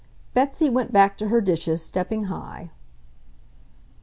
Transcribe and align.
Betsy 0.33 0.67
went 0.67 0.91
back 0.91 1.15
to 1.19 1.27
her 1.27 1.41
dishes, 1.41 1.83
stepping 1.85 2.23
high. 2.23 2.71